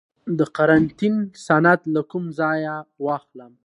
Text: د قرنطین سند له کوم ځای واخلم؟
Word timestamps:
د 0.37 0.39
قرنطین 0.55 1.15
سند 1.45 1.81
له 1.93 2.01
کوم 2.11 2.23
ځای 2.39 2.61
واخلم؟ 3.05 3.53